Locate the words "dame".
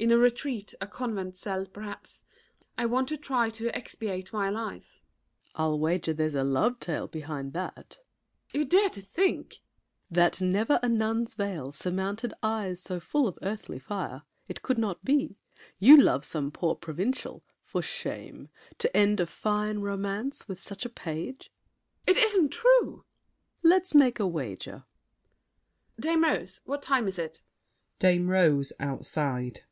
25.98-26.22, 27.98-28.28